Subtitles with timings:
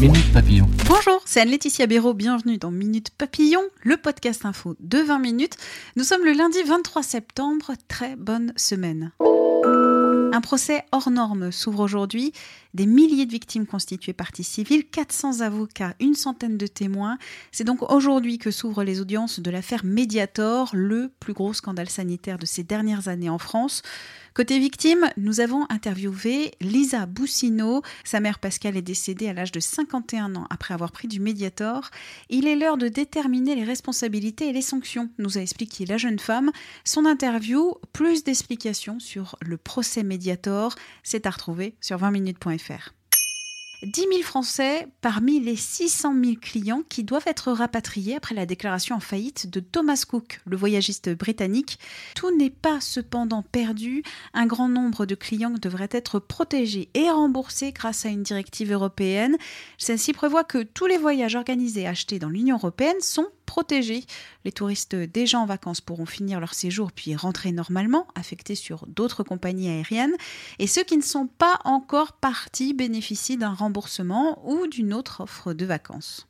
[0.00, 0.66] Minute Papillon.
[0.86, 5.58] Bonjour, c'est Anne-Laetitia Béraud, bienvenue dans Minute Papillon, le podcast info de 20 minutes.
[5.94, 9.12] Nous sommes le lundi 23 septembre, très bonne semaine.
[10.32, 12.32] Un procès hors norme s'ouvre aujourd'hui.
[12.72, 17.18] Des milliers de victimes constituées partie civile, 400 avocats, une centaine de témoins.
[17.52, 22.38] C'est donc aujourd'hui que s'ouvrent les audiences de l'affaire Mediator, le plus gros scandale sanitaire
[22.38, 23.82] de ces dernières années en France.
[24.34, 27.82] Côté victime, nous avons interviewé Lisa Boussineau.
[28.04, 31.90] Sa mère Pascal est décédée à l'âge de 51 ans après avoir pris du Mediator.
[32.28, 36.20] Il est l'heure de déterminer les responsabilités et les sanctions, nous a expliqué la jeune
[36.20, 36.52] femme.
[36.84, 42.99] Son interview, plus d'explications sur le procès Mediator, c'est à retrouver sur 20minutes.fr.
[43.82, 48.96] 10 000 Français parmi les 600 000 clients qui doivent être rapatriés après la déclaration
[48.96, 51.78] en faillite de Thomas Cook, le voyagiste britannique.
[52.14, 54.02] Tout n'est pas cependant perdu.
[54.34, 59.38] Un grand nombre de clients devraient être protégés et remboursés grâce à une directive européenne.
[59.78, 64.04] Celle-ci prévoit que tous les voyages organisés et achetés dans l'Union européenne sont protégés.
[64.44, 69.24] Les touristes déjà en vacances pourront finir leur séjour puis rentrer normalement, affectés sur d'autres
[69.24, 70.14] compagnies aériennes.
[70.60, 75.52] Et ceux qui ne sont pas encore partis bénéficient d'un remboursement ou d'une autre offre
[75.52, 76.28] de vacances.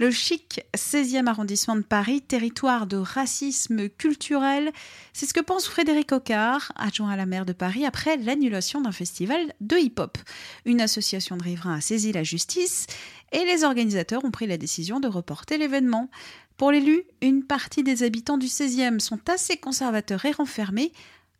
[0.00, 4.70] Le chic 16e arrondissement de Paris, territoire de racisme culturel,
[5.12, 8.92] c'est ce que pense Frédéric Ocard, adjoint à la maire de Paris, après l'annulation d'un
[8.92, 10.16] festival de hip-hop.
[10.64, 12.86] Une association de riverains a saisi la justice
[13.32, 16.08] et les organisateurs ont pris la décision de reporter l'événement.
[16.58, 20.92] Pour l'élu, une partie des habitants du 16e sont assez conservateurs et renfermés.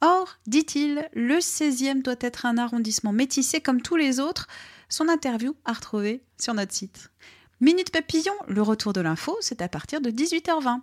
[0.00, 4.48] Or, dit-il, le 16e doit être un arrondissement métissé comme tous les autres.
[4.88, 7.10] Son interview à retrouver sur notre site.
[7.58, 10.82] Minute Papillon, le retour de l'info, c'est à partir de 18h20.